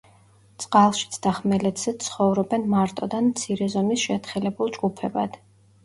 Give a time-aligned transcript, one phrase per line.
[0.63, 5.43] წყალშიც და ხმელეთზეც ცხოვრობენ მარტოდ ან მცირე ზომის შეთხელებულ ჯგუფებად.